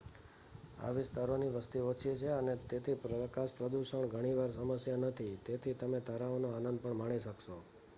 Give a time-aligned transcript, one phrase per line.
[0.79, 6.47] આ વિસ્તારોની વસ્તી ઓછી છે અને તેથી પ્રકાશપ્રદૂષણ ઘણી વાર સમસ્યા નથી તેથી તમે તારાઓનો
[6.51, 7.57] આનંદ પણ માણી શકશો